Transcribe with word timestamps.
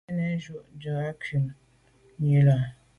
À 0.09 0.11
ke 0.11 0.13
njù 0.35 0.53
à 0.59 0.63
njon 0.75 0.99
à 1.09 1.11
ku’ 1.21 1.35
num 2.17 2.29
i 2.37 2.41
là. 2.47 2.57